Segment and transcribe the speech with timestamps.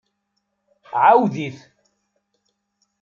[1.01, 1.59] Ɛawed-it.